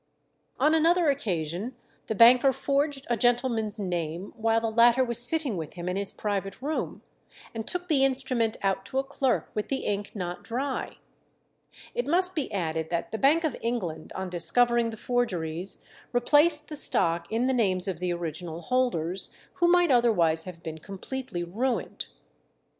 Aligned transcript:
On 0.59 0.73
another 0.73 1.11
occasion 1.11 1.75
the 2.07 2.15
banker 2.15 2.51
forged 2.51 3.05
a 3.07 3.15
gentleman's 3.15 3.79
name 3.79 4.33
while 4.35 4.59
the 4.59 4.71
latter 4.71 5.03
was 5.03 5.19
sitting 5.19 5.57
with 5.57 5.75
him 5.75 5.87
in 5.87 5.95
his 5.95 6.11
private 6.11 6.59
room, 6.59 7.03
and 7.53 7.67
took 7.67 7.87
the 7.87 8.03
instrument 8.03 8.57
out 8.63 8.83
to 8.87 8.97
a 8.97 9.03
clerk 9.03 9.51
with 9.53 9.67
the 9.67 9.81
ink 9.85 10.13
not 10.15 10.43
dry. 10.43 10.97
It 11.93 12.07
must 12.07 12.33
be 12.33 12.51
added 12.51 12.89
that 12.89 13.11
the 13.11 13.19
Bank 13.19 13.43
of 13.43 13.55
England, 13.61 14.11
on 14.15 14.27
discovering 14.31 14.89
the 14.89 14.97
forgeries, 14.97 15.83
replaced 16.13 16.67
the 16.69 16.75
stock 16.75 17.31
in 17.31 17.45
the 17.45 17.53
names 17.53 17.87
of 17.87 17.99
the 17.99 18.11
original 18.11 18.61
holders, 18.61 19.29
who 19.61 19.67
might 19.67 19.91
otherwise 19.91 20.45
have 20.45 20.63
been 20.63 20.79
completely 20.79 21.43
ruined. 21.43 22.07